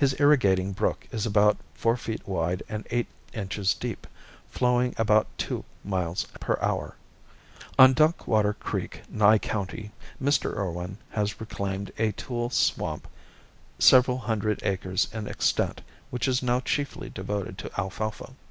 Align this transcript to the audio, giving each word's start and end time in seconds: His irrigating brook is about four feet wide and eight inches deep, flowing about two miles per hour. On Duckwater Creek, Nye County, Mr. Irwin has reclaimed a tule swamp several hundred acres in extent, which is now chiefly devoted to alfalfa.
His 0.00 0.18
irrigating 0.18 0.72
brook 0.72 1.06
is 1.12 1.26
about 1.26 1.58
four 1.74 1.98
feet 1.98 2.26
wide 2.26 2.62
and 2.70 2.86
eight 2.90 3.06
inches 3.34 3.74
deep, 3.74 4.06
flowing 4.48 4.94
about 4.96 5.26
two 5.36 5.62
miles 5.84 6.24
per 6.40 6.56
hour. 6.62 6.96
On 7.78 7.92
Duckwater 7.92 8.54
Creek, 8.58 9.02
Nye 9.10 9.36
County, 9.36 9.92
Mr. 10.22 10.54
Irwin 10.56 10.96
has 11.10 11.38
reclaimed 11.38 11.92
a 11.98 12.12
tule 12.12 12.48
swamp 12.48 13.06
several 13.78 14.16
hundred 14.16 14.62
acres 14.62 15.06
in 15.12 15.26
extent, 15.26 15.82
which 16.08 16.26
is 16.28 16.42
now 16.42 16.60
chiefly 16.60 17.10
devoted 17.10 17.58
to 17.58 17.70
alfalfa. 17.78 18.32